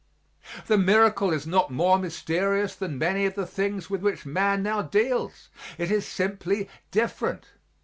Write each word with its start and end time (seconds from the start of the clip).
The 0.65 0.79
miracle 0.79 1.31
is 1.31 1.45
not 1.45 1.69
more 1.69 1.99
mysterious 1.99 2.73
than 2.75 2.97
many 2.97 3.27
of 3.27 3.35
the 3.35 3.45
things 3.45 3.87
with 3.87 4.01
which 4.01 4.25
man 4.25 4.63
now 4.63 4.81
deals 4.81 5.49
it 5.77 5.91
is 5.91 6.07
simply 6.07 6.67
different. 6.89 7.49